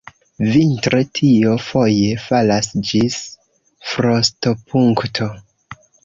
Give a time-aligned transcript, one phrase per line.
[0.53, 3.17] Vintre tio foje falas ĝis
[3.91, 5.29] frostopunkto.